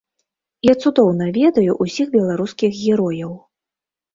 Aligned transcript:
Я 0.67 0.73
цудоўна 0.83 1.27
ведаю 1.37 1.75
ўсіх 1.83 2.07
беларускіх 2.17 2.71
герояў. 2.81 3.37